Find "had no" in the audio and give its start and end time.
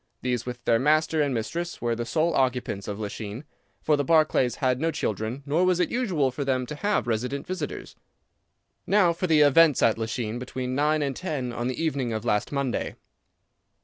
4.55-4.89